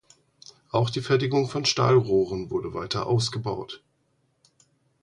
Auch 0.71 0.89
die 0.89 0.99
Fertigung 1.03 1.47
von 1.47 1.63
Stahlrohren 1.63 2.49
wurde 2.49 2.73
weiter 2.73 3.05
ausgebaut. 3.05 3.83